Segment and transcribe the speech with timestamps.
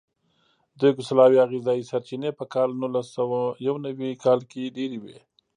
[0.77, 5.17] د یوګوسلاویا غذایي سرچینې په کال نولسسوهیونوي کال کې ډېرې وې.